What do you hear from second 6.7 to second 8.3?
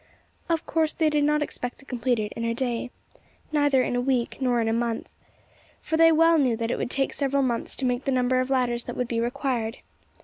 it would take several months to make the